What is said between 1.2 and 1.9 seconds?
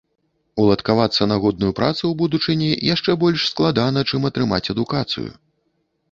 на годную